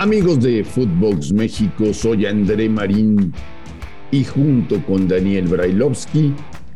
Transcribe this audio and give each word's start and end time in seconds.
Amigos 0.00 0.38
de 0.38 0.62
Footbox 0.62 1.32
México, 1.32 1.92
soy 1.92 2.24
André 2.24 2.68
Marín 2.68 3.32
y 4.12 4.22
junto 4.22 4.80
con 4.86 5.08
Daniel 5.08 5.48
Brailovsky 5.48 6.32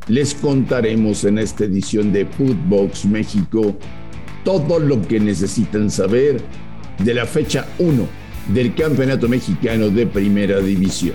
les 0.08 0.34
contaremos 0.34 1.22
en 1.22 1.38
esta 1.38 1.62
edición 1.62 2.12
de 2.12 2.26
Footbox 2.26 3.04
México 3.04 3.76
todo 4.44 4.80
lo 4.80 5.00
que 5.02 5.20
necesitan 5.20 5.88
saber 5.88 6.42
de 6.98 7.14
la 7.14 7.24
fecha 7.24 7.68
1 7.78 8.08
del 8.52 8.74
Campeonato 8.74 9.28
Mexicano 9.28 9.88
de 9.88 10.04
Primera 10.04 10.58
División. 10.58 11.14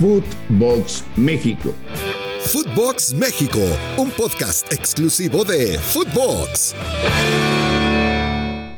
Footbox 0.00 1.04
México. 1.16 1.74
Footbox 2.46 3.12
México, 3.12 3.60
un 3.98 4.08
podcast 4.12 4.72
exclusivo 4.72 5.44
de 5.44 5.78
Footbox. 5.78 6.74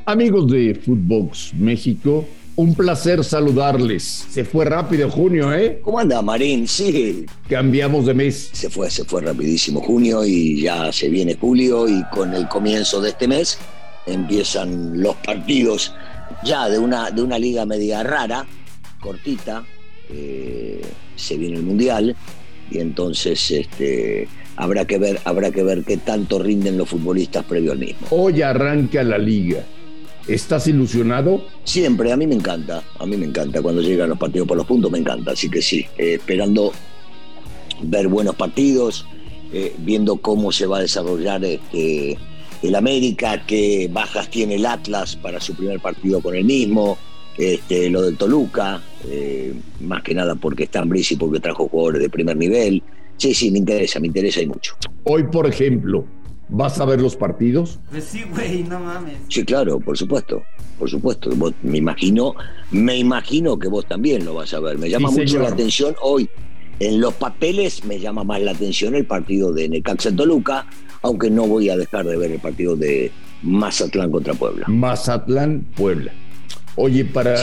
Amigos 0.07 0.51
de 0.51 0.75
Footbox 0.75 1.55
México, 1.55 2.27
un 2.57 2.75
placer 2.75 3.25
saludarles. 3.25 4.27
Se 4.31 4.45
fue 4.45 4.65
rápido 4.65 5.11
junio, 5.11 5.53
¿eh? 5.53 5.81
¿Cómo 5.83 5.99
anda, 5.99 6.23
Marín? 6.23 6.69
Sí. 6.69 7.27
Cambiamos 7.49 8.07
de 8.07 8.15
mes. 8.15 8.51
Se 8.53 8.71
fue, 8.71 8.91
se 8.91 9.05
fue 9.05 9.23
rapidísimo 9.23 9.81
junio 9.81 10.25
y 10.25 10.63
ya 10.63 10.93
se 10.93 11.09
viene 11.09 11.35
julio 11.35 11.89
y 11.89 12.05
con 12.13 12.35
el 12.35 12.49
comienzo 12.49 13.01
de 13.01 13.11
este 13.11 13.27
mes 13.27 13.59
empiezan 14.07 15.01
los 15.01 15.17
partidos 15.17 15.95
ya 16.45 16.69
de 16.69 16.79
una, 16.79 17.11
de 17.11 17.23
una 17.23 17.39
liga 17.39 17.67
media 17.67 18.03
rara, 18.03 18.47
cortita. 19.01 19.65
Eh, 20.11 20.83
se 21.17 21.37
viene 21.37 21.57
el 21.57 21.63
Mundial 21.63 22.15
y 22.71 22.79
entonces 22.79 23.51
este, 23.51 24.29
habrá, 24.57 24.85
que 24.85 24.99
ver, 24.99 25.21
habrá 25.25 25.51
que 25.51 25.63
ver 25.63 25.83
qué 25.85 25.97
tanto 25.97 26.39
rinden 26.39 26.77
los 26.77 26.89
futbolistas 26.89 27.45
previo 27.45 27.73
al 27.73 27.79
mismo. 27.79 28.07
Hoy 28.11 28.43
arranca 28.43 29.03
la 29.03 29.19
liga. 29.19 29.65
¿Estás 30.27 30.67
ilusionado? 30.69 31.45
Siempre, 31.65 32.11
a 32.11 32.17
mí 32.17 32.27
me 32.27 32.35
encanta, 32.35 32.83
a 32.99 33.05
mí 33.05 33.17
me 33.17 33.27
encanta 33.27 33.61
cuando 33.61 33.83
llegan 33.83 34.09
los 34.09 34.19
partidos 34.19 34.49
por 34.49 34.57
los 34.57 34.67
puntos, 34.67 34.91
me 34.91 34.99
encanta, 34.99 35.33
así 35.33 35.51
que 35.51 35.61
sí, 35.61 35.85
eh, 35.99 36.15
esperando 36.15 36.73
ver 37.83 38.09
buenos 38.09 38.35
partidos, 38.35 39.07
eh, 39.53 39.75
viendo 39.79 40.17
cómo 40.17 40.51
se 40.51 40.65
va 40.65 40.79
a 40.79 40.81
desarrollar 40.81 41.45
este, 41.45 42.17
el 42.63 42.75
América, 42.75 43.45
qué 43.47 43.91
bajas 43.93 44.31
tiene 44.31 44.55
el 44.55 44.65
Atlas 44.65 45.15
para 45.15 45.41
su 45.41 45.55
primer 45.55 45.81
partido 45.81 46.23
con 46.23 46.35
el 46.35 46.45
mismo, 46.45 46.97
este, 47.37 47.91
lo 47.91 48.01
del 48.01 48.17
Toluca, 48.17 48.81
eh, 49.07 49.53
más 49.81 50.03
que 50.03 50.15
nada 50.15 50.37
porque 50.37 50.65
está 50.65 50.81
en 50.81 50.91
y 50.97 51.17
porque 51.17 51.41
trajo 51.41 51.69
jugadores 51.69 52.01
de 52.01 52.09
primer 52.09 52.37
nivel. 52.37 52.83
Sí, 53.19 53.35
sí, 53.35 53.51
me 53.51 53.59
interesa, 53.59 54.01
me 54.01 54.07
interesa 54.07 54.41
y 54.41 54.47
mucho. 54.47 54.75
Hoy, 55.05 55.25
por 55.25 55.47
ejemplo, 55.47 56.07
¿Vas 56.49 56.79
a 56.81 56.85
ver 56.85 57.01
los 57.01 57.17
partidos? 57.17 57.81
Pues 57.91 58.05
sí, 58.05 58.25
güey, 58.31 58.63
no 58.65 58.81
mames. 58.81 59.17
Sí, 59.29 59.45
claro, 59.45 59.81
por 59.81 59.97
supuesto. 59.97 60.43
Por 60.79 60.91
supuesto. 60.91 61.31
me 61.63 61.79
imagino, 61.79 62.35
me 62.71 62.97
imagino 62.97 63.59
que 63.59 63.69
vos 63.69 63.87
también 63.87 64.25
lo 64.25 64.35
vas 64.35 64.53
a 64.55 64.61
ver. 64.61 64.79
Me 64.79 64.91
llama 64.91 65.11
mucho 65.11 65.39
la 65.39 65.49
atención 65.49 65.95
hoy. 66.03 66.29
En 66.81 67.01
los 67.01 67.15
papeles 67.15 67.85
me 67.85 68.01
llama 68.01 68.25
más 68.25 68.41
la 68.43 68.51
atención 68.51 68.95
el 68.95 69.07
partido 69.07 69.53
de 69.53 69.69
Necaxa 69.69 70.15
Toluca, 70.15 70.67
aunque 71.03 71.31
no 71.31 71.47
voy 71.47 71.71
a 71.71 71.77
dejar 71.77 72.05
de 72.05 72.17
ver 72.17 72.33
el 72.33 72.41
partido 72.41 72.75
de 72.75 73.13
Mazatlán 73.43 74.11
contra 74.11 74.35
Puebla. 74.35 74.67
Mazatlán, 74.69 75.65
Puebla. 75.77 76.13
Oye, 76.77 77.05
para, 77.05 77.37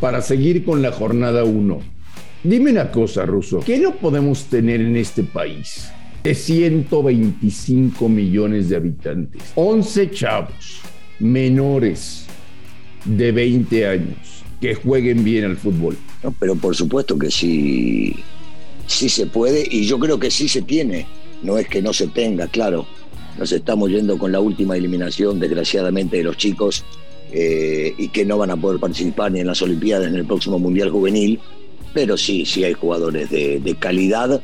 para 0.00 0.22
seguir 0.22 0.64
con 0.64 0.80
la 0.80 0.92
jornada 0.92 1.44
1, 1.44 1.78
dime 2.42 2.70
una 2.70 2.90
cosa, 2.90 3.26
Russo. 3.26 3.60
¿Qué 3.60 3.78
no 3.78 3.96
podemos 3.96 4.44
tener 4.44 4.80
en 4.80 4.96
este 4.96 5.22
país? 5.22 5.90
De 6.22 6.34
125 6.34 8.08
millones 8.08 8.68
de 8.68 8.76
habitantes, 8.76 9.42
11 9.54 10.10
chavos 10.10 10.80
menores 11.18 12.26
de 13.04 13.32
20 13.32 13.86
años 13.86 14.44
que 14.60 14.74
jueguen 14.74 15.24
bien 15.24 15.44
al 15.44 15.56
fútbol. 15.56 15.96
pero 16.38 16.54
por 16.56 16.76
supuesto 16.76 17.18
que 17.18 17.30
sí, 17.30 18.16
sí 18.86 19.08
se 19.08 19.26
puede 19.26 19.66
y 19.70 19.86
yo 19.86 19.98
creo 19.98 20.18
que 20.18 20.30
sí 20.30 20.48
se 20.48 20.62
tiene. 20.62 21.06
No 21.42 21.56
es 21.56 21.68
que 21.68 21.80
no 21.80 21.94
se 21.94 22.08
tenga, 22.08 22.46
claro. 22.48 22.86
Nos 23.38 23.52
estamos 23.52 23.88
yendo 23.88 24.18
con 24.18 24.32
la 24.32 24.40
última 24.40 24.76
eliminación, 24.76 25.40
desgraciadamente, 25.40 26.18
de 26.18 26.24
los 26.24 26.36
chicos 26.36 26.84
eh, 27.32 27.94
y 27.96 28.08
que 28.08 28.26
no 28.26 28.36
van 28.36 28.50
a 28.50 28.56
poder 28.56 28.78
participar 28.78 29.32
ni 29.32 29.40
en 29.40 29.46
las 29.46 29.62
Olimpiadas 29.62 30.08
ni 30.08 30.14
en 30.14 30.20
el 30.20 30.26
próximo 30.26 30.58
Mundial 30.58 30.90
Juvenil. 30.90 31.40
Pero 31.94 32.18
sí, 32.18 32.44
sí 32.44 32.62
hay 32.62 32.74
jugadores 32.74 33.30
de 33.30 33.76
calidad 33.78 34.42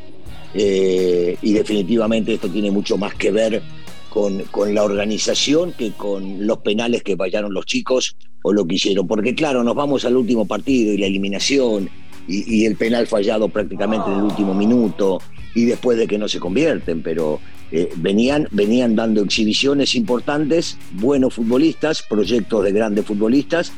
eh, 0.54 1.36
y 1.42 1.52
definitivamente 1.52 2.34
esto 2.34 2.48
tiene 2.48 2.70
mucho 2.70 2.96
más 2.96 3.14
que 3.14 3.30
ver 3.30 3.62
con, 4.08 4.40
con, 4.44 4.74
la 4.74 4.84
organización 4.84 5.72
que 5.72 5.92
con 5.92 6.46
los 6.46 6.58
penales 6.58 7.02
que 7.02 7.16
fallaron 7.16 7.52
los 7.52 7.66
chicos 7.66 8.16
o 8.42 8.52
lo 8.52 8.66
que 8.66 8.76
hicieron. 8.76 9.06
Porque 9.06 9.34
claro, 9.34 9.62
nos 9.64 9.74
vamos 9.74 10.04
al 10.04 10.16
último 10.16 10.46
partido 10.46 10.92
y 10.92 10.98
la 10.98 11.06
eliminación 11.06 11.90
y, 12.28 12.64
el 12.64 12.76
penal 12.76 13.06
fallado 13.06 13.48
prácticamente 13.48 14.10
en 14.10 14.18
el 14.18 14.22
último 14.24 14.54
minuto 14.54 15.20
y 15.54 15.64
después 15.64 15.96
de 15.98 16.06
que 16.06 16.18
no 16.18 16.28
se 16.28 16.40
convierten, 16.40 17.02
pero 17.02 17.40
eh, 17.72 17.88
venían, 17.96 18.48
venían 18.50 18.94
dando 18.94 19.22
exhibiciones 19.22 19.94
importantes, 19.94 20.76
buenos 20.92 21.34
futbolistas, 21.34 22.02
proyectos 22.02 22.64
de 22.64 22.72
grandes 22.72 23.04
futbolistas, 23.06 23.72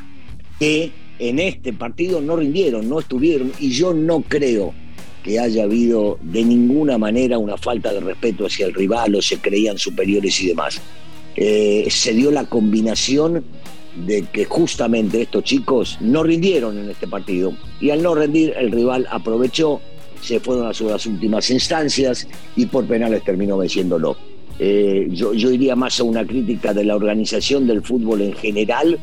que 0.59 0.91
en 1.19 1.39
este 1.39 1.73
partido 1.73 2.21
no 2.21 2.35
rindieron, 2.35 2.89
no 2.89 2.99
estuvieron, 2.99 3.51
y 3.59 3.71
yo 3.71 3.93
no 3.93 4.21
creo 4.21 4.73
que 5.23 5.39
haya 5.39 5.63
habido 5.63 6.17
de 6.21 6.43
ninguna 6.43 6.97
manera 6.97 7.37
una 7.37 7.57
falta 7.57 7.93
de 7.93 7.99
respeto 7.99 8.45
hacia 8.45 8.65
el 8.65 8.73
rival 8.73 9.15
o 9.15 9.21
se 9.21 9.37
creían 9.37 9.77
superiores 9.77 10.39
y 10.41 10.47
demás. 10.47 10.81
Eh, 11.35 11.87
se 11.89 12.13
dio 12.13 12.31
la 12.31 12.45
combinación 12.45 13.43
de 13.95 14.23
que 14.23 14.45
justamente 14.45 15.21
estos 15.21 15.43
chicos 15.43 15.97
no 15.99 16.23
rindieron 16.23 16.77
en 16.77 16.89
este 16.89 17.07
partido 17.07 17.53
y 17.81 17.89
al 17.89 18.01
no 18.01 18.15
rendir 18.15 18.53
el 18.57 18.71
rival 18.71 19.07
aprovechó, 19.09 19.81
se 20.21 20.39
fueron 20.39 20.67
a 20.67 20.73
sus 20.73 21.05
últimas 21.05 21.49
instancias 21.49 22.27
y 22.55 22.65
por 22.65 22.85
penales 22.85 23.23
terminó 23.23 23.57
venciéndolo. 23.57 24.17
Eh, 24.59 25.07
yo, 25.11 25.33
iría 25.33 25.75
más 25.75 25.99
a 25.99 26.03
una 26.03 26.25
crítica 26.25 26.73
de 26.73 26.83
la 26.83 26.95
organización 26.95 27.65
del 27.65 27.81
fútbol 27.81 28.21
en 28.21 28.33
general 28.33 28.99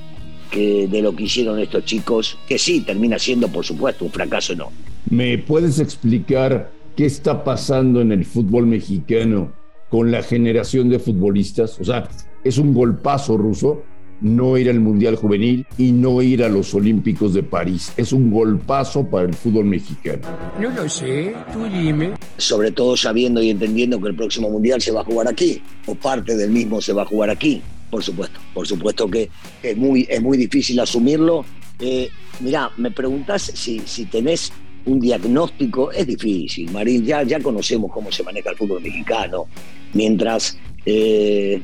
que 0.51 0.87
de 0.87 1.03
lo 1.03 1.17
que 1.17 1.25
hicieron 1.25 1.59
estos 1.59 1.85
chicos, 1.87 2.39
que 2.47 2.59
sí, 2.59 2.83
termina 2.83 3.19
siendo 3.19 3.49
por 3.49 3.65
supuesto 3.65 4.05
un 4.05 4.13
fracaso 4.13 4.53
enorme. 4.53 4.77
¿Me 5.11 5.39
puedes 5.39 5.79
explicar 5.79 6.73
qué 6.97 7.07
está 7.07 7.45
pasando 7.45 8.01
en 8.01 8.11
el 8.11 8.25
fútbol 8.25 8.67
mexicano 8.67 9.53
con 9.89 10.11
la 10.11 10.23
generación 10.23 10.89
de 10.89 10.99
futbolistas? 10.99 11.79
O 11.81 11.85
sea, 11.85 12.09
es 12.43 12.59
un 12.59 12.75
golpazo 12.75 13.37
ruso 13.37 13.83
no 14.21 14.57
ir 14.57 14.71
al 14.71 14.81
Mundial 14.81 15.17
Juvenil 15.17 15.67
y 15.79 15.93
no 15.93 16.23
ir 16.23 16.43
a 16.43 16.49
los 16.49 16.75
Olímpicos 16.75 17.35
de 17.35 17.43
París. 17.43 17.93
Es 17.97 18.13
un 18.13 18.31
golpazo 18.31 19.05
para 19.09 19.27
el 19.27 19.35
fútbol 19.35 19.67
mexicano. 19.67 20.23
No 20.61 20.71
lo 20.71 20.89
sé, 20.89 21.35
tú 21.53 21.65
dime. 21.65 22.15
Sobre 22.37 22.73
todo 22.73 22.97
sabiendo 22.97 23.43
y 23.43 23.51
entendiendo 23.51 24.01
que 24.01 24.09
el 24.09 24.17
próximo 24.17 24.51
Mundial 24.51 24.81
se 24.81 24.93
va 24.93 25.03
a 25.03 25.05
jugar 25.05 25.29
aquí, 25.29 25.63
o 25.87 25.95
parte 25.95 26.37
del 26.37 26.51
mismo 26.51 26.81
se 26.81 26.93
va 26.93 27.03
a 27.03 27.07
jugar 27.07 27.31
aquí. 27.31 27.63
Por 27.91 28.03
supuesto, 28.03 28.41
por 28.53 28.67
supuesto 28.67 29.09
que 29.09 29.31
es 29.63 29.77
muy, 29.77 30.07
es 30.09 30.21
muy 30.21 30.37
difícil 30.37 30.81
asumirlo. 30.81 31.45
Eh, 31.79 32.09
mirá, 32.41 32.71
me 32.77 32.91
preguntas 32.91 33.43
si, 33.55 33.81
si 33.81 34.07
tenés 34.07 34.53
un 34.87 35.01
diagnóstico 35.01 35.91
es 35.93 36.07
difícil, 36.07 36.71
Marín, 36.71 37.05
ya, 37.05 37.23
ya 37.23 37.41
conocemos 37.41 37.93
cómo 37.93 38.11
se 38.11 38.23
maneja 38.23 38.51
el 38.51 38.57
fútbol 38.57 38.81
mexicano, 38.83 39.47
mientras 39.93 40.59
eh, 40.85 41.61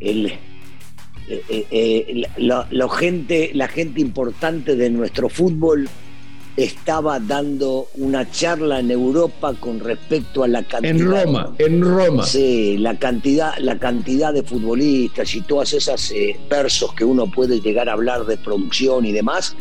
el, 0.00 0.26
eh, 1.28 1.66
eh, 1.70 2.22
la, 2.38 2.88
gente, 2.88 3.50
la 3.54 3.68
gente 3.68 4.00
importante 4.00 4.76
de 4.76 4.88
nuestro 4.88 5.28
fútbol 5.28 5.88
estaba 6.56 7.20
dando 7.20 7.86
una 7.96 8.28
charla 8.30 8.80
en 8.80 8.90
Europa 8.90 9.54
con 9.60 9.78
respecto 9.78 10.42
a 10.42 10.48
la 10.48 10.62
cantidad. 10.64 10.96
En 10.96 11.06
Roma, 11.06 11.54
en 11.58 11.82
Roma. 11.82 12.24
Sí, 12.24 12.78
la 12.78 12.98
cantidad, 12.98 13.56
la 13.58 13.78
cantidad 13.78 14.32
de 14.32 14.42
futbolistas 14.42 15.34
y 15.34 15.42
todas 15.42 15.74
esas 15.74 16.12
versos 16.50 16.94
que 16.94 17.04
uno 17.04 17.30
puede 17.30 17.60
llegar 17.60 17.88
a 17.88 17.92
hablar 17.92 18.24
de 18.24 18.38
producción 18.38 19.04
y 19.04 19.12
demás, 19.12 19.54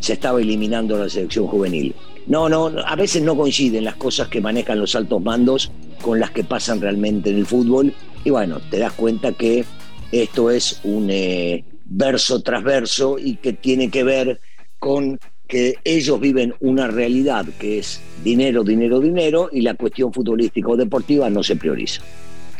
se 0.00 0.14
estaba 0.14 0.40
eliminando 0.40 0.96
la 0.96 1.08
selección 1.08 1.46
juvenil. 1.48 1.94
No, 2.28 2.48
no, 2.48 2.66
a 2.84 2.94
veces 2.94 3.22
no 3.22 3.36
coinciden 3.36 3.84
las 3.84 3.96
cosas 3.96 4.28
que 4.28 4.40
manejan 4.40 4.78
los 4.78 4.94
altos 4.94 5.22
mandos 5.22 5.72
con 6.02 6.20
las 6.20 6.30
que 6.30 6.44
pasan 6.44 6.80
realmente 6.80 7.30
en 7.30 7.36
el 7.36 7.46
fútbol. 7.46 7.94
Y 8.22 8.30
bueno, 8.30 8.60
te 8.70 8.78
das 8.78 8.92
cuenta 8.92 9.32
que 9.32 9.64
esto 10.12 10.50
es 10.50 10.80
un 10.84 11.08
eh, 11.10 11.64
verso 11.86 12.40
tras 12.42 12.62
verso 12.62 13.18
y 13.18 13.36
que 13.36 13.54
tiene 13.54 13.90
que 13.90 14.04
ver 14.04 14.40
con 14.78 15.18
que 15.48 15.76
ellos 15.82 16.20
viven 16.20 16.54
una 16.60 16.88
realidad 16.88 17.46
que 17.58 17.78
es 17.78 18.02
dinero, 18.22 18.62
dinero, 18.62 19.00
dinero 19.00 19.48
y 19.50 19.62
la 19.62 19.74
cuestión 19.74 20.12
futbolística 20.12 20.68
o 20.68 20.76
deportiva 20.76 21.30
no 21.30 21.42
se 21.42 21.56
prioriza. 21.56 22.02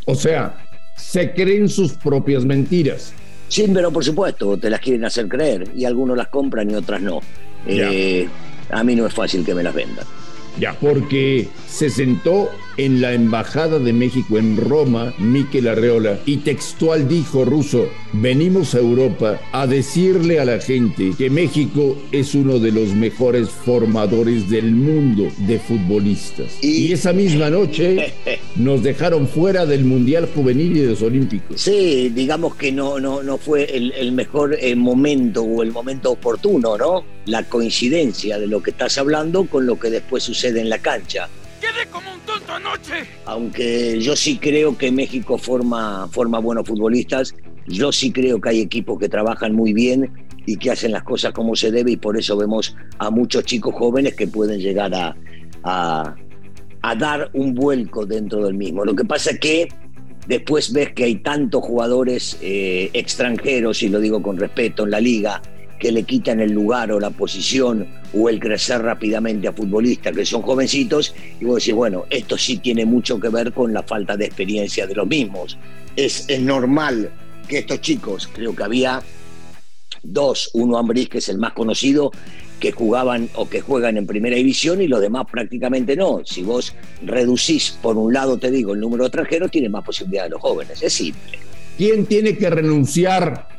O 0.06 0.14
sea, 0.14 0.56
se 0.96 1.34
creen 1.34 1.68
sus 1.68 1.92
propias 1.92 2.46
mentiras. 2.46 3.12
Sí, 3.48 3.66
pero 3.72 3.92
por 3.92 4.04
supuesto, 4.04 4.56
te 4.56 4.70
las 4.70 4.80
quieren 4.80 5.04
hacer 5.04 5.28
creer 5.28 5.70
y 5.76 5.84
algunos 5.84 6.16
las 6.16 6.28
compran 6.28 6.70
y 6.70 6.74
otras 6.74 7.02
no. 7.02 7.20
Eh, 7.66 8.26
a 8.70 8.84
mí 8.84 8.94
no 8.94 9.06
es 9.06 9.14
fácil 9.14 9.44
que 9.44 9.54
me 9.54 9.62
las 9.62 9.74
vendan. 9.74 10.04
Ya, 10.58 10.72
porque 10.74 11.48
se 11.68 11.88
sentó 11.88 12.50
en 12.78 13.00
la 13.00 13.12
Embajada 13.12 13.78
de 13.80 13.92
México 13.92 14.38
en 14.38 14.56
Roma, 14.56 15.12
Miquel 15.18 15.68
Arreola, 15.68 16.18
y 16.24 16.38
textual 16.38 17.08
dijo 17.08 17.44
Ruso, 17.44 17.88
venimos 18.12 18.74
a 18.74 18.78
Europa 18.78 19.40
a 19.52 19.66
decirle 19.66 20.38
a 20.38 20.44
la 20.44 20.60
gente 20.60 21.10
que 21.18 21.28
México 21.28 21.98
es 22.12 22.34
uno 22.34 22.60
de 22.60 22.70
los 22.70 22.94
mejores 22.94 23.50
formadores 23.50 24.48
del 24.48 24.70
mundo 24.70 25.24
de 25.46 25.58
futbolistas. 25.58 26.62
Y, 26.62 26.92
esa 26.92 27.12
misma 27.12 27.50
noche 27.50 28.14
nos 28.56 28.82
dejaron 28.82 29.28
fuera 29.28 29.66
del 29.66 29.84
Mundial 29.84 30.28
Juvenil 30.32 30.76
y 30.76 30.80
de 30.80 30.86
los 30.90 31.02
Olímpicos. 31.02 31.60
Sí, 31.60 32.10
digamos 32.14 32.54
que 32.54 32.70
no, 32.70 33.00
no, 33.00 33.22
no 33.22 33.38
fue 33.38 33.64
el, 33.76 34.12
mejor 34.12 34.56
eh, 34.58 34.74
momento 34.74 35.42
o 35.42 35.62
el 35.62 35.72
momento 35.72 36.12
oportuno, 36.12 36.78
¿no? 36.78 37.04
La 37.26 37.42
coincidencia 37.42 38.38
de 38.38 38.46
lo 38.46 38.62
que 38.62 38.70
estás 38.70 38.98
hablando 38.98 39.46
con 39.46 39.66
lo 39.66 39.78
que 39.78 39.90
después 39.90 40.22
sucede 40.22 40.60
en 40.60 40.70
la 40.70 40.78
cancha. 40.78 41.28
Quedé 41.78 41.90
como 41.90 42.12
un 42.12 42.20
tonto 42.20 42.52
anoche. 42.52 43.04
Aunque 43.24 44.00
yo 44.00 44.16
sí 44.16 44.38
creo 44.38 44.76
que 44.76 44.90
México 44.90 45.38
forma, 45.38 46.08
forma 46.08 46.38
buenos 46.40 46.66
futbolistas, 46.66 47.34
yo 47.66 47.92
sí 47.92 48.10
creo 48.10 48.40
que 48.40 48.48
hay 48.48 48.60
equipos 48.60 48.98
que 48.98 49.08
trabajan 49.08 49.54
muy 49.54 49.72
bien 49.72 50.10
y 50.46 50.56
que 50.56 50.70
hacen 50.70 50.92
las 50.92 51.02
cosas 51.04 51.32
como 51.32 51.54
se 51.54 51.70
debe 51.70 51.92
y 51.92 51.96
por 51.96 52.16
eso 52.16 52.36
vemos 52.36 52.74
a 52.98 53.10
muchos 53.10 53.44
chicos 53.44 53.74
jóvenes 53.74 54.14
que 54.14 54.26
pueden 54.26 54.60
llegar 54.60 54.92
a, 54.94 55.14
a, 55.62 56.94
dar 56.96 57.30
un 57.34 57.54
vuelco 57.54 58.06
dentro 58.06 58.44
del 58.44 58.54
mismo. 58.54 58.84
Lo 58.84 58.96
que 58.96 59.04
pasa 59.04 59.32
es 59.32 59.38
que 59.38 59.68
después 60.26 60.72
ves 60.72 60.92
que 60.94 61.04
hay 61.04 61.16
tantos 61.16 61.62
jugadores 61.62 62.38
eh, 62.40 62.90
extranjeros, 62.94 63.82
y 63.82 63.88
lo 63.88 64.00
digo 64.00 64.22
con 64.22 64.36
respeto, 64.38 64.84
en 64.84 64.90
la 64.90 65.00
liga, 65.00 65.42
que 65.78 65.92
le 65.92 66.02
quitan 66.02 66.40
el 66.40 66.52
lugar 66.52 66.90
o 66.92 67.00
la 67.00 67.10
posición 67.10 67.86
o 68.12 68.28
el 68.28 68.40
crecer 68.40 68.82
rápidamente 68.82 69.48
a 69.48 69.52
futbolistas 69.52 70.14
que 70.14 70.24
son 70.24 70.42
jovencitos 70.42 71.14
y 71.40 71.44
vos 71.44 71.56
decís, 71.56 71.74
bueno, 71.74 72.04
esto 72.10 72.36
sí 72.36 72.58
tiene 72.58 72.84
mucho 72.84 73.20
que 73.20 73.28
ver 73.28 73.52
con 73.52 73.72
la 73.72 73.82
falta 73.82 74.16
de 74.16 74.26
experiencia 74.26 74.86
de 74.86 74.94
los 74.94 75.06
mismos. 75.06 75.58
Es, 75.94 76.28
es 76.28 76.40
normal 76.40 77.10
que 77.48 77.58
estos 77.58 77.80
chicos, 77.80 78.28
creo 78.32 78.54
que 78.54 78.62
había 78.62 79.02
dos, 80.02 80.50
uno 80.54 80.78
Ambris, 80.78 81.08
que 81.08 81.18
es 81.18 81.28
el 81.28 81.38
más 81.38 81.52
conocido, 81.52 82.10
que 82.60 82.72
jugaban 82.72 83.28
o 83.34 83.48
que 83.48 83.60
juegan 83.60 83.96
en 83.96 84.06
primera 84.06 84.36
división 84.36 84.82
y 84.82 84.88
los 84.88 85.00
demás 85.00 85.26
prácticamente 85.30 85.96
no. 85.96 86.22
Si 86.24 86.42
vos 86.42 86.74
reducís, 87.02 87.78
por 87.80 87.96
un 87.96 88.12
lado 88.12 88.38
te 88.38 88.50
digo, 88.50 88.74
el 88.74 88.80
número 88.80 89.04
de 89.04 89.08
extranjeros, 89.08 89.50
tiene 89.50 89.68
más 89.68 89.84
posibilidad 89.84 90.24
de 90.24 90.30
los 90.30 90.40
jóvenes. 90.40 90.82
Es 90.82 90.92
simple. 90.92 91.38
¿Quién 91.76 92.06
tiene 92.06 92.36
que 92.36 92.50
renunciar 92.50 93.57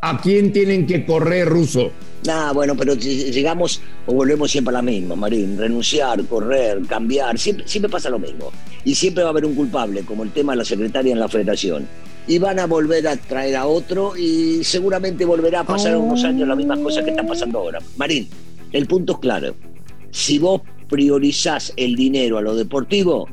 ¿A 0.00 0.20
quién 0.20 0.52
tienen 0.52 0.86
que 0.86 1.04
correr, 1.04 1.48
Ruso? 1.48 1.90
Ah, 2.28 2.52
bueno, 2.54 2.76
pero 2.76 2.94
llegamos 2.94 3.80
o 4.06 4.14
volvemos 4.14 4.50
siempre 4.50 4.70
a 4.70 4.78
la 4.78 4.82
misma, 4.82 5.16
Marín. 5.16 5.58
Renunciar, 5.58 6.24
correr, 6.26 6.82
cambiar, 6.86 7.38
siempre, 7.38 7.66
siempre 7.66 7.90
pasa 7.90 8.08
lo 8.08 8.18
mismo. 8.18 8.52
Y 8.84 8.94
siempre 8.94 9.24
va 9.24 9.30
a 9.30 9.32
haber 9.32 9.44
un 9.44 9.54
culpable, 9.54 10.02
como 10.02 10.22
el 10.22 10.30
tema 10.30 10.52
de 10.52 10.58
la 10.58 10.64
secretaria 10.64 11.12
en 11.12 11.18
la 11.18 11.28
federación. 11.28 11.88
Y 12.28 12.38
van 12.38 12.60
a 12.60 12.66
volver 12.66 13.08
a 13.08 13.16
traer 13.16 13.56
a 13.56 13.66
otro 13.66 14.16
y 14.16 14.62
seguramente 14.62 15.24
volverá 15.24 15.60
a 15.60 15.64
pasar 15.64 15.96
unos 15.96 16.22
años 16.24 16.46
las 16.46 16.56
mismas 16.56 16.78
cosas 16.78 17.02
que 17.02 17.10
están 17.10 17.26
pasando 17.26 17.58
ahora. 17.58 17.80
Marín, 17.96 18.28
el 18.72 18.86
punto 18.86 19.14
es 19.14 19.18
claro. 19.18 19.54
Si 20.10 20.38
vos 20.38 20.62
priorizás 20.88 21.72
el 21.76 21.96
dinero 21.96 22.38
a 22.38 22.42
lo 22.42 22.54
deportivo, 22.54 23.28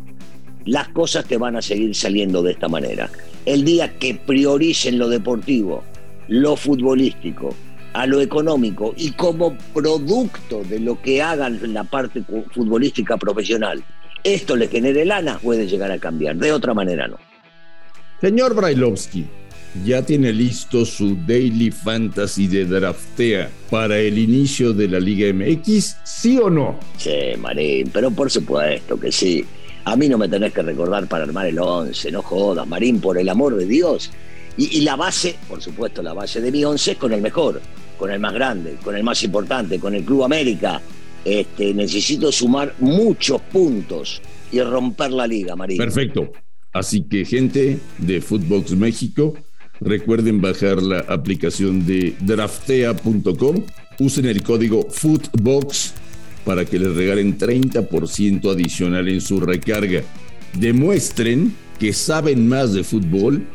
las 0.65 0.89
cosas 0.89 1.25
te 1.25 1.37
van 1.37 1.57
a 1.57 1.61
seguir 1.61 1.93
saliendo 1.93 2.41
de 2.41 2.53
esta 2.53 2.67
manera. 2.69 3.11
El 3.45 3.65
día 3.65 3.99
que 3.99 4.15
prioricen 4.15 4.97
lo 4.97 5.09
deportivo 5.09 5.83
lo 6.27 6.55
futbolístico 6.55 7.55
a 7.93 8.05
lo 8.05 8.19
económico 8.19 8.93
y 8.97 9.11
como 9.11 9.57
producto 9.73 10.63
de 10.63 10.79
lo 10.79 11.01
que 11.01 11.21
hagan 11.21 11.59
en 11.63 11.73
la 11.73 11.85
parte 11.85 12.23
futbolística 12.51 13.15
profesional, 13.15 13.83
esto 14.23 14.55
le 14.55 14.67
genere 14.67 15.05
lana, 15.05 15.39
puede 15.39 15.65
llegar 15.65 15.91
a 15.91 15.99
cambiar. 15.99 16.35
De 16.35 16.51
otra 16.51 16.73
manera 16.73 17.07
no. 17.07 17.17
Señor 18.19 18.53
Brailovsky, 18.53 19.25
¿ya 19.85 20.01
tiene 20.01 20.33
listo 20.33 20.83
su 20.83 21.15
Daily 21.27 21.71
Fantasy 21.71 22.47
de 22.47 22.65
Draftea 22.65 23.49
para 23.69 23.97
el 23.97 24.17
inicio 24.17 24.73
de 24.73 24.89
la 24.89 24.99
Liga 24.99 25.31
MX? 25.33 25.97
¿Sí 26.03 26.37
o 26.37 26.49
no? 26.49 26.79
Sí, 26.97 27.37
Marín, 27.39 27.89
pero 27.93 28.11
por 28.11 28.29
supuesto 28.29 28.99
que 28.99 29.11
sí. 29.11 29.45
A 29.85 29.95
mí 29.95 30.09
no 30.09 30.17
me 30.17 30.27
tenés 30.27 30.51
que 30.51 30.63
recordar 30.63 31.07
para 31.07 31.25
armar 31.25 31.45
el 31.45 31.59
11, 31.59 32.11
no 32.11 32.21
jodas, 32.23 32.67
Marín, 32.67 32.99
por 32.99 33.17
el 33.17 33.29
amor 33.29 33.55
de 33.55 33.67
Dios. 33.67 34.11
Y, 34.57 34.81
la 34.81 34.95
base, 34.95 35.35
por 35.47 35.61
supuesto, 35.61 36.01
la 36.01 36.13
base 36.13 36.39
de 36.39 36.51
mi 36.51 36.63
once 36.63 36.91
es 36.91 36.97
con 36.97 37.11
el 37.11 37.21
mejor, 37.21 37.61
con 37.97 38.09
el 38.09 38.19
más 38.19 38.33
grande, 38.33 38.77
con 38.81 38.95
el 38.95 39.03
más 39.03 39.21
importante, 39.23 39.79
con 39.79 39.93
el 39.93 40.03
Club 40.03 40.23
América. 40.23 40.81
Este, 41.25 41.73
necesito 41.73 42.31
sumar 42.31 42.75
muchos 42.79 43.41
puntos 43.41 44.21
y 44.51 44.61
romper 44.61 45.11
la 45.11 45.27
liga, 45.27 45.55
María. 45.55 45.77
Perfecto. 45.77 46.31
Así 46.71 47.03
que, 47.03 47.25
gente 47.25 47.79
de 47.97 48.21
Footbox 48.21 48.71
México, 48.71 49.33
recuerden 49.81 50.39
bajar 50.41 50.81
la 50.81 50.99
aplicación 50.99 51.85
de 51.85 52.15
draftea.com. 52.21 53.63
Usen 53.99 54.25
el 54.25 54.43
código 54.43 54.87
Footbox 54.89 55.93
para 56.45 56.63
que 56.63 56.79
les 56.79 56.95
regalen 56.95 57.37
30% 57.37 58.51
adicional 58.51 59.07
en 59.09 59.19
su 59.19 59.39
recarga. 59.39 60.03
Demuestren 60.53 61.53
que 61.79 61.91
saben 61.91 62.47
más 62.47 62.73
de 62.73 62.83
fútbol 62.83 63.45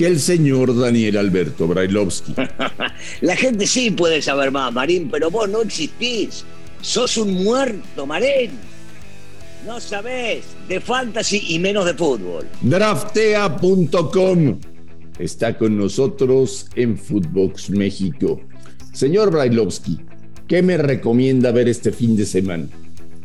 que 0.00 0.06
el 0.06 0.18
señor 0.18 0.74
Daniel 0.74 1.18
Alberto 1.18 1.68
Brailovsky. 1.68 2.34
La 3.20 3.36
gente 3.36 3.66
sí 3.66 3.90
puede 3.90 4.22
saber 4.22 4.50
más, 4.50 4.72
Marín, 4.72 5.10
pero 5.10 5.30
vos 5.30 5.46
no 5.46 5.60
existís. 5.60 6.42
Sos 6.80 7.18
un 7.18 7.44
muerto, 7.44 8.06
Marín. 8.06 8.52
No 9.66 9.78
sabés 9.78 10.46
de 10.66 10.80
fantasy 10.80 11.44
y 11.48 11.58
menos 11.58 11.84
de 11.84 11.92
fútbol. 11.92 12.46
Draftea.com 12.62 14.58
está 15.18 15.58
con 15.58 15.76
nosotros 15.76 16.70
en 16.76 16.96
Footbox 16.96 17.68
México. 17.68 18.40
Señor 18.94 19.30
Brailovsky, 19.30 20.00
¿qué 20.48 20.62
me 20.62 20.78
recomienda 20.78 21.52
ver 21.52 21.68
este 21.68 21.92
fin 21.92 22.16
de 22.16 22.24
semana? 22.24 22.64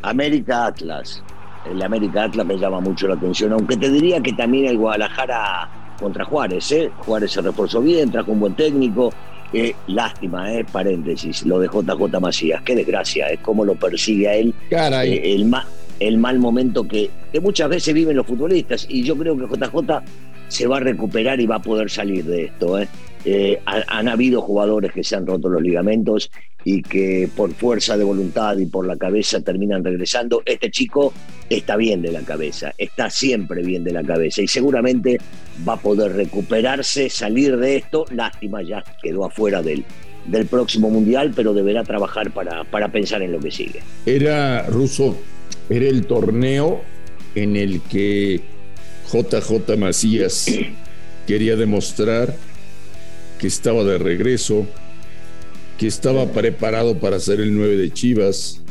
América 0.02 0.66
Atlas. 0.66 1.24
El 1.72 1.82
América 1.82 2.26
Atlas 2.26 2.46
me 2.46 2.58
llama 2.58 2.82
mucho 2.82 3.08
la 3.08 3.14
atención, 3.14 3.54
aunque 3.54 3.78
te 3.78 3.90
diría 3.90 4.20
que 4.20 4.34
también 4.34 4.66
el 4.66 4.78
Guadalajara 4.78 5.85
contra 6.00 6.26
Juárez. 6.26 6.72
¿eh? 6.72 6.92
Juárez 7.00 7.32
se 7.32 7.42
reforzó 7.42 7.82
bien, 7.82 8.12
trajo 8.12 8.32
un 8.32 8.40
buen 8.40 8.56
técnico. 8.56 9.14
Eh, 9.54 9.74
lástima, 9.88 10.54
eh, 10.54 10.66
paréntesis, 10.70 11.46
lo 11.46 11.60
de 11.60 11.68
JJ 11.68 12.20
Macías. 12.20 12.62
Qué 12.64 12.76
desgracia, 12.76 13.28
es 13.28 13.40
como 13.40 13.64
lo 13.64 13.76
persigue 13.76 14.28
a 14.28 14.36
él. 14.36 14.54
Eh, 14.70 15.36
el, 15.36 15.54
el 16.00 16.18
mal 16.18 16.40
momento 16.40 16.88
que, 16.88 17.10
que 17.32 17.40
muchas 17.40 17.70
veces 17.70 17.94
viven 17.94 18.18
los 18.18 18.26
futbolistas. 18.26 18.86
Y 18.90 19.04
yo 19.04 19.16
creo 19.16 19.38
que 19.38 19.46
JJ 19.46 20.04
se 20.48 20.68
va 20.68 20.78
a 20.78 20.80
recuperar 20.80 21.40
y 21.40 21.46
va 21.46 21.56
a 21.56 21.62
poder 21.62 21.90
salir 21.90 22.26
de 22.26 22.46
esto. 22.46 22.80
¿eh? 22.80 22.88
Eh, 23.26 23.60
han, 23.66 24.08
habido 24.08 24.42
jugadores 24.42 24.92
que 24.92 25.04
se 25.04 25.16
han 25.16 25.26
roto 25.26 25.50
los 25.50 25.62
ligamentos 25.62 26.32
y 26.66 26.82
que 26.82 27.30
por 27.34 27.54
fuerza 27.54 27.96
de 27.96 28.04
voluntad 28.04 28.58
y 28.58 28.66
por 28.66 28.86
la 28.88 28.98
cabeza 28.98 29.40
terminan 29.40 29.84
regresando. 29.84 30.42
Este 30.46 30.72
chico 30.72 31.14
está 31.48 31.78
bien 31.78 32.02
de 32.02 32.12
la 32.12 32.22
cabeza, 32.22 32.74
está 32.78 33.10
siempre 33.12 33.64
bien 33.64 33.84
de 33.84 33.94
la 33.94 34.04
cabeza 34.04 34.42
y 34.42 34.48
seguramente 34.48 35.20
va 35.68 35.74
a 35.74 35.80
poder 35.80 36.14
recuperarse, 36.14 37.10
salir 37.10 37.56
de 37.58 37.78
esto. 37.78 38.06
Lástima, 38.10 38.64
ya 38.64 38.84
quedó 39.02 39.26
afuera 39.26 39.62
del, 39.62 39.86
del 40.26 40.48
próximo 40.48 40.90
mundial, 40.90 41.34
pero 41.36 41.54
deberá 41.54 41.84
trabajar 41.84 42.32
para, 42.32 42.64
para 42.64 42.92
pensar 42.92 43.22
en 43.22 43.32
lo 43.32 43.40
que 43.40 43.52
sigue. 43.52 43.82
Era 44.08 44.64
ruso, 44.64 45.16
era 45.70 45.86
el 45.86 46.08
torneo 46.08 46.82
en 47.36 47.56
el 47.56 47.80
que 47.82 48.42
JJ 49.14 49.78
Macías 49.78 50.48
quería 51.28 51.56
demostrar 51.56 52.36
que 53.38 53.46
estaba 53.46 53.84
de 53.84 54.00
regreso, 54.00 54.66
que 55.78 55.88
estaba 55.88 56.28
preparado 56.32 57.00
para 57.00 57.20
ser 57.20 57.40
el 57.40 57.56
9 57.56 57.76
de 57.78 57.92
Chivas, 57.92 58.62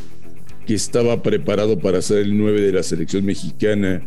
que 0.67 0.75
estaba 0.75 1.23
preparado 1.23 1.79
para 1.79 2.01
ser 2.01 2.19
el 2.19 2.37
9 2.37 2.61
de 2.61 2.73
la 2.73 2.83
selección 2.83 3.25
mexicana, 3.25 4.03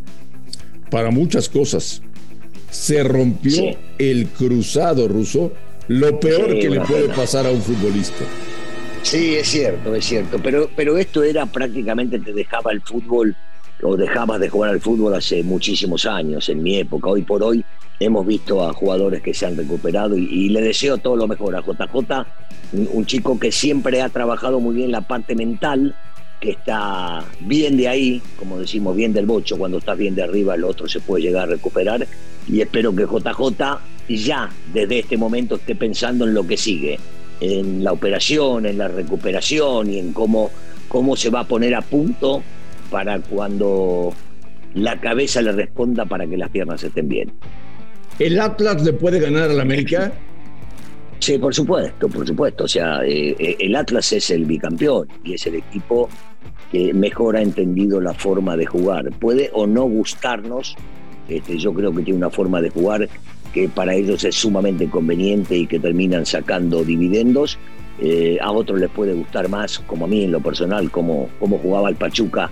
para 0.90 1.12
muchas 1.12 1.50
cosas. 1.50 2.02
Se 2.72 3.04
rompió 3.04 3.78
el 3.98 4.28
cruzado 4.28 5.08
ruso, 5.08 5.54
lo 5.88 6.20
peor 6.20 6.60
que 6.60 6.70
le 6.70 6.82
puede 6.82 7.10
pasar 7.10 7.46
a 7.46 7.52
un 7.52 7.62
futbolista. 7.62 8.26
Sí, 9.04 9.36
es 9.36 9.48
cierto, 9.48 9.96
es 9.96 10.06
cierto, 10.06 10.40
pero, 10.44 10.70
pero 10.76 10.98
esto 10.98 11.24
era 11.24 11.46
prácticamente, 11.46 12.20
te 12.20 12.34
dejaba 12.34 12.72
el 12.72 12.82
fútbol 12.82 13.36
o 13.84 13.96
dejabas 13.96 14.40
de 14.40 14.50
jugar 14.50 14.72
al 14.72 14.82
fútbol 14.82 15.14
hace 15.14 15.44
muchísimos 15.44 16.06
años, 16.06 16.50
en 16.50 16.64
mi 16.64 16.78
época. 16.78 17.10
Hoy 17.10 17.22
por 17.22 17.44
hoy 17.44 17.64
hemos 18.00 18.26
visto 18.26 18.68
a 18.68 18.74
jugadores 18.74 19.22
que 19.22 19.34
se 19.34 19.46
han 19.46 19.58
recuperado 19.58 20.18
y, 20.18 20.50
le 20.50 20.62
deseo 20.62 20.98
todo 20.98 21.16
lo 21.16 21.28
mejor 21.28 21.56
a 21.56 21.62
JJ, 21.62 22.26
un, 22.94 23.06
chico 23.06 23.40
que 23.40 23.52
siempre 23.52 24.02
ha 24.02 24.10
trabajado 24.10 24.60
muy 24.60 24.76
bien 24.76 24.92
la 24.92 25.02
parte 25.02 25.36
mental, 25.36 25.96
que 26.40 26.52
está 26.52 27.24
bien 27.40 27.78
de 27.78 27.88
ahí, 27.88 28.22
como 28.38 28.60
decimos, 28.60 28.96
bien 28.96 29.14
del 29.14 29.26
bocho, 29.26 29.58
cuando 29.58 29.80
estás 29.80 29.98
bien 29.98 30.14
de 30.16 30.24
arriba 30.24 30.56
el 30.56 30.64
otro 30.64 30.88
se 30.88 31.00
puede 31.00 31.24
llegar 31.24 31.44
a 31.44 31.52
recuperar 31.52 32.08
y 32.48 32.62
espero 32.62 32.96
que 32.96 33.04
JJ 33.04 33.80
ya 34.08 34.50
desde 34.72 35.00
este 35.00 35.18
momento 35.18 35.56
esté 35.56 35.76
pensando 35.76 36.26
en 36.26 36.34
lo 36.34 36.46
que 36.46 36.56
sigue 36.56 37.00
en 37.40 37.84
la 37.84 37.92
operación, 37.92 38.66
en 38.66 38.78
la 38.78 38.88
recuperación 38.88 39.92
y 39.92 40.00
en 40.00 40.14
cómo, 40.14 40.50
cómo 40.88 41.16
se 41.16 41.30
va 41.30 41.42
a 41.42 41.44
poner 41.44 41.76
a 41.76 41.82
punto 41.82 42.44
para 42.90 43.20
cuando 43.20 44.14
la 44.74 45.00
cabeza 45.00 45.42
le 45.42 45.52
responda 45.52 46.06
para 46.06 46.28
que 46.28 46.38
las 46.38 46.50
piernas 46.50 46.84
estén 46.84 47.10
bien. 47.10 47.32
¿El 48.20 48.40
Atlas 48.40 48.84
le 48.84 48.94
puede 48.94 49.20
ganar 49.20 49.50
al 49.50 49.60
América? 49.60 50.12
Sí, 51.20 51.38
por 51.40 51.54
supuesto, 51.54 52.08
por 52.08 52.28
supuesto. 52.28 52.66
O 52.66 52.68
sea, 52.68 53.04
eh, 53.04 53.36
eh, 53.40 53.58
el 53.60 53.76
Atlas 53.76 54.14
es 54.14 54.30
el 54.30 54.46
bicampeón 54.46 55.08
y 55.24 55.34
es 55.34 55.48
el 55.48 55.56
equipo 55.56 56.10
que 56.72 56.94
mejor 56.94 57.36
ha 57.36 57.42
entendido 57.42 58.00
la 58.00 58.14
forma 58.14 58.56
de 58.56 58.68
jugar. 58.68 59.10
Puede 59.20 59.50
o 59.52 59.66
no 59.66 59.86
gustarnos, 59.86 60.76
este, 61.28 61.58
yo 61.58 61.74
creo 61.74 61.92
que 61.94 62.04
tiene 62.04 62.20
una 62.20 62.30
forma 62.30 62.62
de 62.62 62.70
jugar 62.70 63.10
que 63.52 63.68
para 63.68 63.96
ellos 63.96 64.24
es 64.24 64.36
sumamente 64.36 64.88
conveniente 64.90 65.58
y 65.58 65.66
que 65.66 65.80
terminan 65.80 66.26
sacando 66.26 66.84
dividendos. 66.84 67.58
Eh, 68.00 68.38
a 68.40 68.52
otros 68.52 68.80
les 68.80 68.92
puede 68.92 69.14
gustar 69.14 69.50
más, 69.50 69.80
como 69.80 70.06
a 70.06 70.08
mí 70.08 70.24
en 70.24 70.32
lo 70.32 70.40
personal, 70.40 70.92
como, 70.92 71.30
como 71.40 71.58
jugaba 71.58 71.90
el 71.90 71.96
Pachuca 71.96 72.52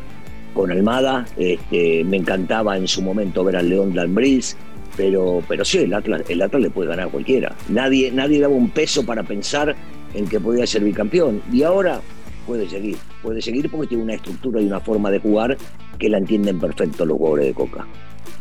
con 0.55 0.71
Almada. 0.71 1.27
Este, 1.37 2.03
me 2.03 2.17
encantaba 2.17 2.75
en 2.77 2.87
su 2.87 3.03
momento 3.03 3.43
ver 3.43 3.57
al 3.57 3.69
León 3.69 3.95
Lambriz, 3.95 4.57
pero, 4.97 5.43
pero 5.47 5.63
sí, 5.63 5.79
el 5.79 5.93
Atlas, 5.93 6.23
el 6.27 6.41
Atlas 6.41 6.63
le 6.63 6.69
puede 6.71 6.89
ganar 6.89 7.07
a 7.07 7.11
cualquiera. 7.11 7.55
Nadie, 7.69 8.11
nadie 8.11 8.39
daba 8.39 8.55
un 8.55 8.71
peso 8.71 9.05
para 9.05 9.21
pensar 9.21 9.75
en 10.15 10.27
que 10.27 10.39
podía 10.39 10.65
ser 10.65 10.83
bicampeón. 10.83 11.43
Y 11.51 11.61
ahora 11.61 12.01
puede 12.47 12.67
seguir, 12.67 12.97
puede 13.21 13.41
seguir 13.41 13.69
porque 13.69 13.87
tiene 13.87 14.03
una 14.03 14.15
estructura 14.15 14.61
y 14.61 14.65
una 14.65 14.79
forma 14.79 15.11
de 15.11 15.19
jugar 15.19 15.57
que 15.99 16.09
la 16.09 16.17
entienden 16.17 16.59
perfecto 16.59 17.05
los 17.05 17.17
jugadores 17.17 17.47
de 17.47 17.53
Coca. 17.53 17.85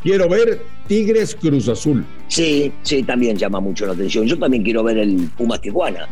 Quiero 0.03 0.29
ver 0.29 0.61
Tigres 0.87 1.35
Cruz 1.35 1.69
Azul. 1.69 2.05
Sí, 2.29 2.71
sí, 2.83 3.03
también 3.03 3.37
llama 3.37 3.61
mucho 3.61 3.87
la 3.87 3.93
atención. 3.93 4.27
Yo 4.27 4.39
también 4.39 4.63
quiero 4.63 4.83
ver 4.83 4.99
el 4.99 5.31
Pumas 5.37 5.61
Tijuana. 5.61 6.07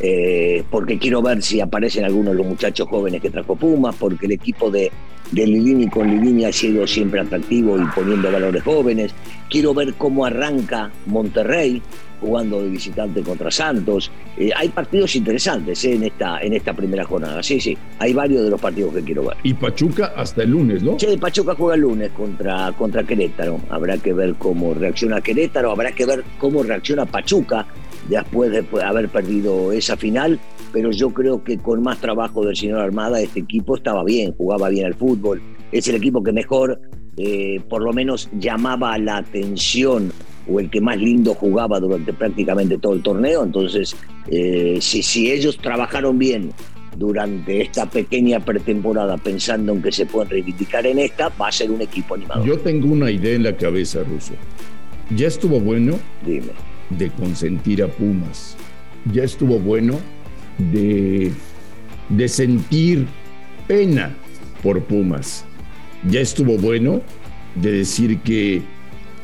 Eh, 0.00 0.64
porque 0.70 0.98
quiero 0.98 1.22
ver 1.22 1.42
si 1.42 1.60
aparecen 1.60 2.04
algunos 2.04 2.32
de 2.32 2.38
los 2.38 2.46
muchachos 2.46 2.88
jóvenes 2.88 3.20
que 3.20 3.30
trajo 3.30 3.56
Pumas, 3.56 3.94
porque 3.96 4.26
el 4.26 4.32
equipo 4.32 4.70
de, 4.70 4.90
de 5.30 5.46
Lilini 5.46 5.88
con 5.88 6.08
Lilini 6.08 6.44
ha 6.44 6.52
sido 6.52 6.86
siempre 6.86 7.20
atractivo 7.20 7.80
y 7.80 7.84
poniendo 7.94 8.30
valores 8.30 8.62
jóvenes. 8.62 9.14
Quiero 9.48 9.72
ver 9.74 9.94
cómo 9.94 10.24
arranca 10.26 10.90
Monterrey 11.06 11.80
jugando 12.20 12.62
de 12.62 12.70
visitante 12.70 13.22
contra 13.22 13.50
Santos. 13.50 14.10
Eh, 14.38 14.50
hay 14.56 14.68
partidos 14.70 15.14
interesantes 15.14 15.84
eh, 15.84 15.94
en, 15.94 16.04
esta, 16.04 16.40
en 16.40 16.54
esta 16.54 16.72
primera 16.72 17.04
jornada. 17.04 17.42
Sí, 17.42 17.60
sí, 17.60 17.76
hay 17.98 18.12
varios 18.12 18.44
de 18.44 18.50
los 18.50 18.60
partidos 18.60 18.94
que 18.94 19.02
quiero 19.02 19.24
ver. 19.26 19.36
Y 19.42 19.54
Pachuca 19.54 20.12
hasta 20.16 20.42
el 20.42 20.50
lunes, 20.50 20.82
¿no? 20.82 20.98
Sí, 20.98 21.16
Pachuca 21.18 21.54
juega 21.54 21.74
el 21.74 21.82
lunes 21.82 22.10
contra, 22.10 22.72
contra 22.72 23.04
Querétaro. 23.04 23.60
Habrá 23.68 23.98
que 23.98 24.12
ver 24.12 24.34
cómo 24.36 24.74
reacciona 24.74 25.20
Querétaro, 25.20 25.70
habrá 25.70 25.92
que 25.92 26.06
ver 26.06 26.24
cómo 26.38 26.62
reacciona 26.62 27.04
Pachuca 27.04 27.66
después 28.08 28.50
de 28.50 28.64
haber 28.82 29.08
perdido 29.08 29.72
esa 29.72 29.96
final. 29.96 30.38
Pero 30.72 30.90
yo 30.90 31.10
creo 31.10 31.44
que 31.44 31.58
con 31.58 31.82
más 31.82 31.98
trabajo 32.00 32.44
del 32.44 32.56
señor 32.56 32.80
Armada, 32.80 33.20
este 33.20 33.40
equipo 33.40 33.76
estaba 33.76 34.04
bien, 34.04 34.32
jugaba 34.32 34.68
bien 34.68 34.86
al 34.86 34.94
fútbol. 34.94 35.40
Es 35.72 35.88
el 35.88 35.96
equipo 35.96 36.22
que 36.22 36.32
mejor, 36.32 36.80
eh, 37.16 37.60
por 37.68 37.82
lo 37.82 37.92
menos, 37.92 38.28
llamaba 38.38 38.96
la 38.98 39.18
atención 39.18 40.12
o 40.46 40.60
el 40.60 40.68
que 40.70 40.80
más 40.80 40.98
lindo 40.98 41.34
jugaba 41.34 41.80
durante 41.80 42.12
prácticamente 42.12 42.78
todo 42.78 42.94
el 42.94 43.02
torneo. 43.02 43.44
Entonces, 43.44 43.96
eh, 44.28 44.78
si, 44.80 45.02
si 45.02 45.30
ellos 45.30 45.58
trabajaron 45.58 46.18
bien 46.18 46.50
durante 46.96 47.62
esta 47.62 47.88
pequeña 47.88 48.40
pretemporada 48.40 49.16
pensando 49.16 49.72
en 49.72 49.82
que 49.82 49.92
se 49.92 50.06
pueden 50.06 50.30
reivindicar 50.30 50.86
en 50.86 50.98
esta, 50.98 51.28
va 51.30 51.48
a 51.48 51.52
ser 51.52 51.70
un 51.70 51.80
equipo 51.80 52.14
animado. 52.14 52.44
Yo 52.44 52.58
tengo 52.58 52.88
una 52.92 53.10
idea 53.10 53.34
en 53.34 53.42
la 53.42 53.56
cabeza, 53.56 54.02
Ruso. 54.02 54.34
Ya 55.14 55.26
estuvo 55.26 55.60
bueno 55.60 55.98
Dime. 56.24 56.52
De 56.98 57.10
consentir 57.10 57.82
a 57.82 57.88
Pumas. 57.88 58.56
Ya 59.12 59.24
estuvo 59.24 59.58
bueno 59.58 59.98
de, 60.58 61.32
de 62.08 62.28
sentir 62.28 63.06
pena 63.66 64.14
por 64.62 64.82
Pumas. 64.84 65.44
Ya 66.08 66.20
estuvo 66.20 66.58
bueno 66.58 67.02
de 67.54 67.72
decir 67.72 68.18
que 68.20 68.62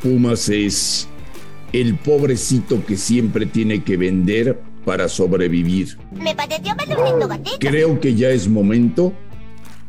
Pumas 0.02 0.48
es 0.48 1.08
el 1.72 1.94
pobrecito 1.96 2.84
que 2.84 2.96
siempre 2.96 3.46
tiene 3.46 3.82
que 3.82 3.96
vender 3.96 4.60
para 4.84 5.08
sobrevivir. 5.08 5.98
Me 6.12 6.34
gatito. 6.34 7.58
Creo 7.58 8.00
que 8.00 8.14
ya 8.14 8.30
es 8.30 8.48
momento 8.48 9.12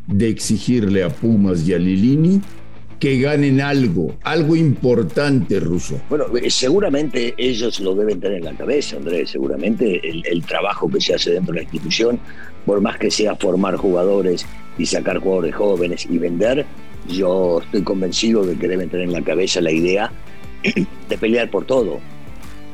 de 0.07 0.29
exigirle 0.29 1.03
a 1.03 1.09
Pumas 1.09 1.67
y 1.67 1.73
a 1.73 1.79
Lilini 1.79 2.41
que 3.01 3.19
ganen 3.19 3.59
algo, 3.61 4.13
algo 4.21 4.55
importante, 4.55 5.59
Ruso. 5.59 5.99
Bueno, 6.07 6.25
eh, 6.37 6.51
seguramente 6.51 7.33
ellos 7.35 7.79
lo 7.79 7.95
deben 7.95 8.19
tener 8.19 8.37
en 8.37 8.45
la 8.45 8.53
cabeza, 8.53 8.97
Andrés. 8.97 9.31
Seguramente 9.31 9.99
el, 10.07 10.45
trabajo 10.45 10.87
que 10.87 11.01
se 11.01 11.15
hace 11.15 11.31
dentro 11.31 11.51
de 11.51 11.61
la 11.61 11.63
institución, 11.63 12.19
por 12.63 12.79
más 12.79 12.99
que 12.99 13.09
sea 13.09 13.35
formar 13.35 13.75
jugadores 13.75 14.45
y 14.77 14.85
sacar 14.85 15.17
jugadores 15.17 15.55
jóvenes 15.55 16.07
y 16.07 16.19
vender, 16.19 16.67
yo 17.09 17.61
estoy 17.63 17.81
convencido 17.81 18.45
de 18.45 18.55
que 18.55 18.67
deben 18.67 18.87
tener 18.87 19.07
en 19.07 19.13
la 19.13 19.23
cabeza 19.23 19.61
la 19.61 19.71
idea 19.71 20.11
de 21.09 21.17
pelear 21.17 21.49
por 21.49 21.65
todo. 21.65 21.99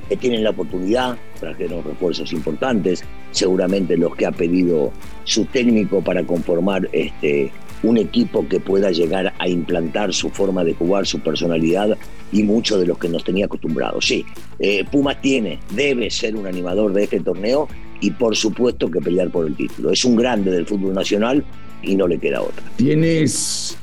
Que 0.10 0.17
tienen 0.17 0.43
la 0.43 0.50
oportunidad, 0.50 1.17
trajeron 1.39 1.86
refuerzos 1.86 2.34
importantes, 2.34 3.01
seguramente 3.31 3.96
los 3.96 4.13
que 4.17 4.25
ha 4.25 4.31
pedido 4.34 4.91
su 5.24 5.46
técnico 5.46 6.03
para 6.03 6.25
conformar 6.25 6.89
este, 6.91 7.50
un 7.84 7.98
equipo 7.98 8.48
que 8.48 8.60
pueda 8.60 8.91
llegar 8.91 9.34
a 9.38 9.48
implantar 9.48 10.13
su 10.13 10.29
forma 10.29 10.63
de 10.63 10.74
jugar, 10.74 11.05
su 11.05 11.19
personalidad 11.19 11.98
y 12.31 12.43
mucho 12.43 12.77
de 12.79 12.88
los 12.88 12.98
que 12.98 13.10
nos 13.10 13.24
tenía 13.24 13.46
acostumbrados. 13.46 14.05
Sí, 14.05 14.25
eh, 14.60 14.84
Pumas 14.91 15.22
tiene, 15.22 15.60
debe 15.72 16.10
ser 16.10 16.36
un 16.36 16.48
animador 16.48 16.93
de 16.93 17.03
este 17.03 17.19
torneo 17.19 17.67
y 18.01 18.12
por 18.12 18.36
supuesto 18.36 18.89
que 18.89 19.00
pelear 19.00 19.29
por 19.29 19.48
el 19.48 19.55
título. 19.55 19.91
Es 19.91 20.03
un 20.05 20.15
grande 20.15 20.51
del 20.51 20.65
fútbol 20.65 20.93
nacional 20.93 21.43
y 21.81 21.96
no 21.96 22.07
le 22.07 22.17
queda 22.17 22.41
otra. 22.41 22.63
¿Tienes 22.77 23.77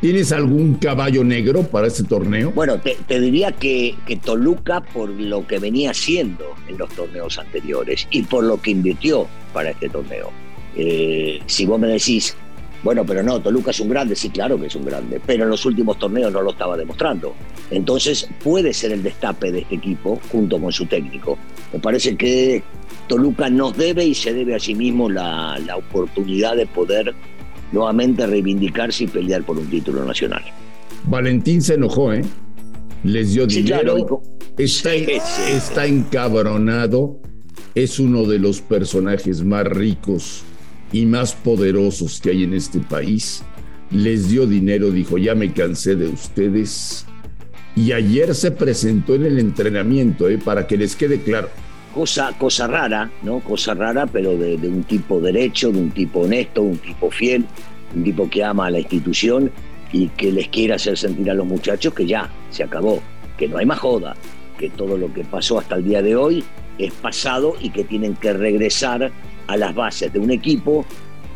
¿Tienes 0.00 0.30
algún 0.30 0.74
caballo 0.74 1.24
negro 1.24 1.64
para 1.64 1.88
este 1.88 2.04
torneo? 2.04 2.52
Bueno, 2.52 2.78
te, 2.80 2.96
te 3.08 3.18
diría 3.18 3.50
que, 3.50 3.96
que, 4.06 4.14
Toluca 4.14 4.80
por 4.80 5.08
lo 5.08 5.44
que 5.44 5.58
venía 5.58 5.90
haciendo 5.90 6.44
en 6.68 6.78
los 6.78 6.88
torneos 6.90 7.36
anteriores 7.36 8.06
y 8.12 8.22
por 8.22 8.44
lo 8.44 8.62
que 8.62 8.70
invirtió 8.70 9.26
para 9.52 9.70
este 9.70 9.88
torneo. 9.88 10.30
Eh, 10.76 11.40
si 11.46 11.66
vos 11.66 11.80
me 11.80 11.88
decís, 11.88 12.36
bueno, 12.82 13.04
pero 13.04 13.22
no, 13.22 13.40
Toluca 13.40 13.70
es 13.72 13.80
un 13.80 13.88
grande, 13.88 14.14
sí, 14.14 14.30
claro 14.30 14.58
que 14.60 14.66
es 14.66 14.74
un 14.76 14.84
grande, 14.84 15.20
pero 15.26 15.44
en 15.44 15.50
los 15.50 15.64
últimos 15.66 15.98
torneos 15.98 16.32
no 16.32 16.42
lo 16.42 16.50
estaba 16.52 16.76
demostrando. 16.76 17.34
Entonces 17.70 18.28
puede 18.42 18.72
ser 18.72 18.92
el 18.92 19.02
destape 19.02 19.50
de 19.52 19.60
este 19.60 19.74
equipo 19.76 20.20
junto 20.30 20.60
con 20.60 20.72
su 20.72 20.86
técnico. 20.86 21.36
Me 21.72 21.78
parece 21.80 22.16
que 22.16 22.62
Toluca 23.08 23.50
nos 23.50 23.76
debe 23.76 24.04
y 24.04 24.14
se 24.14 24.32
debe 24.32 24.54
a 24.54 24.58
sí 24.60 24.74
mismo 24.74 25.08
la, 25.10 25.58
la 25.66 25.76
oportunidad 25.76 26.56
de 26.56 26.66
poder 26.66 27.14
nuevamente 27.72 28.26
reivindicarse 28.26 29.04
y 29.04 29.06
pelear 29.08 29.42
por 29.44 29.58
un 29.58 29.68
título 29.68 30.04
nacional. 30.04 30.42
Valentín 31.04 31.60
se 31.62 31.74
enojó, 31.74 32.12
¿eh? 32.12 32.22
Les 33.04 33.32
dio 33.34 33.48
Sí, 33.48 33.62
dinero. 33.62 33.94
claro. 33.96 34.22
Está, 34.56 34.90
Sí, 34.92 35.06
sí. 35.06 35.52
está 35.52 35.86
encabronado. 35.86 37.18
Es 37.74 37.98
uno 38.00 38.24
de 38.24 38.38
los 38.38 38.60
personajes 38.60 39.44
más 39.44 39.64
ricos 39.64 40.42
y 40.92 41.06
más 41.06 41.34
poderosos 41.34 42.20
que 42.20 42.30
hay 42.30 42.44
en 42.44 42.54
este 42.54 42.80
país. 42.80 43.42
Les 43.90 44.28
dio 44.28 44.46
dinero, 44.46 44.90
dijo, 44.90 45.18
ya 45.18 45.34
me 45.34 45.52
cansé 45.52 45.96
de 45.96 46.08
ustedes. 46.08 47.06
Y 47.74 47.92
ayer 47.92 48.34
se 48.34 48.50
presentó 48.50 49.14
en 49.14 49.24
el 49.24 49.38
entrenamiento, 49.38 50.28
¿eh? 50.28 50.38
para 50.38 50.66
que 50.66 50.76
les 50.76 50.96
quede 50.96 51.20
claro. 51.20 51.48
Cosa, 51.94 52.32
cosa 52.38 52.66
rara, 52.66 53.10
¿no? 53.22 53.40
Cosa 53.40 53.74
rara, 53.74 54.06
pero 54.06 54.36
de, 54.36 54.56
de 54.56 54.68
un 54.68 54.84
tipo 54.84 55.20
derecho, 55.20 55.72
de 55.72 55.78
un 55.78 55.90
tipo 55.90 56.20
honesto, 56.20 56.62
un 56.62 56.78
tipo 56.78 57.10
fiel, 57.10 57.44
un 57.94 58.04
tipo 58.04 58.28
que 58.28 58.44
ama 58.44 58.66
a 58.66 58.70
la 58.70 58.80
institución 58.80 59.50
y 59.92 60.08
que 60.08 60.32
les 60.32 60.48
quiere 60.48 60.74
hacer 60.74 60.98
sentir 60.98 61.30
a 61.30 61.34
los 61.34 61.46
muchachos 61.46 61.94
que 61.94 62.06
ya 62.06 62.30
se 62.50 62.62
acabó, 62.62 63.00
que 63.36 63.48
no 63.48 63.58
hay 63.58 63.66
más 63.66 63.78
joda, 63.78 64.14
que 64.58 64.68
todo 64.70 64.96
lo 64.96 65.12
que 65.12 65.24
pasó 65.24 65.58
hasta 65.58 65.76
el 65.76 65.84
día 65.84 66.02
de 66.02 66.16
hoy 66.16 66.44
es 66.78 66.92
pasado 66.92 67.54
y 67.60 67.70
que 67.70 67.84
tienen 67.84 68.14
que 68.16 68.32
regresar 68.32 69.10
a 69.48 69.56
las 69.56 69.74
bases 69.74 70.12
de 70.12 70.20
un 70.20 70.30
equipo 70.30 70.84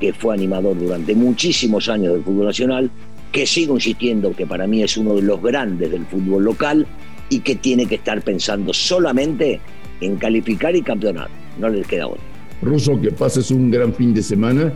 que 0.00 0.12
fue 0.12 0.34
animador 0.34 0.78
durante 0.78 1.14
muchísimos 1.14 1.88
años 1.88 2.14
del 2.14 2.22
fútbol 2.22 2.46
nacional, 2.46 2.90
que 3.30 3.46
sigo 3.46 3.74
insistiendo 3.74 4.34
que 4.34 4.46
para 4.46 4.66
mí 4.66 4.82
es 4.82 4.96
uno 4.96 5.14
de 5.14 5.22
los 5.22 5.42
grandes 5.42 5.90
del 5.90 6.06
fútbol 6.06 6.44
local 6.44 6.86
y 7.28 7.40
que 7.40 7.56
tiene 7.56 7.86
que 7.86 7.96
estar 7.96 8.20
pensando 8.22 8.72
solamente 8.72 9.60
en 10.00 10.16
calificar 10.16 10.76
y 10.76 10.82
campeonar. 10.82 11.28
No 11.58 11.68
les 11.68 11.86
queda 11.86 12.06
otra. 12.06 12.22
Ruso, 12.60 13.00
que 13.00 13.10
pases 13.10 13.50
un 13.50 13.70
gran 13.70 13.94
fin 13.94 14.12
de 14.12 14.22
semana 14.22 14.72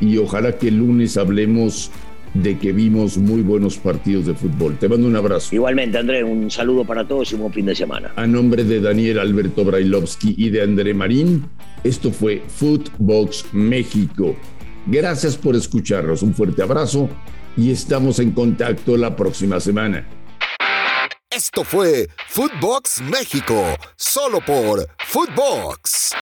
y 0.00 0.16
ojalá 0.16 0.56
que 0.56 0.68
el 0.68 0.78
lunes 0.78 1.16
hablemos 1.16 1.90
de 2.34 2.58
que 2.58 2.72
vimos 2.72 3.18
muy 3.18 3.42
buenos 3.42 3.78
partidos 3.78 4.26
de 4.26 4.34
fútbol. 4.34 4.76
Te 4.78 4.88
mando 4.88 5.06
un 5.06 5.16
abrazo. 5.16 5.54
Igualmente, 5.54 5.98
Andrés, 5.98 6.24
un 6.24 6.50
saludo 6.50 6.84
para 6.84 7.06
todos 7.06 7.30
y 7.32 7.34
un 7.34 7.42
buen 7.42 7.52
fin 7.52 7.66
de 7.66 7.74
semana. 7.74 8.12
A 8.16 8.26
nombre 8.26 8.64
de 8.64 8.80
Daniel 8.80 9.18
Alberto 9.18 9.64
Brailovsky 9.64 10.34
y 10.36 10.50
de 10.50 10.62
André 10.62 10.94
Marín, 10.94 11.46
esto 11.84 12.10
fue 12.10 12.42
Footbox 12.46 13.46
México. 13.52 14.36
Gracias 14.86 15.36
por 15.36 15.54
escucharnos. 15.54 16.22
Un 16.22 16.34
fuerte 16.34 16.62
abrazo 16.62 17.08
y 17.56 17.70
estamos 17.70 18.18
en 18.20 18.32
contacto 18.32 18.96
la 18.96 19.14
próxima 19.16 19.60
semana. 19.60 20.06
Esto 21.30 21.62
fue 21.62 22.08
Footbox 22.28 23.02
México, 23.02 23.62
solo 23.96 24.40
por 24.40 24.88
Footbox. 25.06 26.14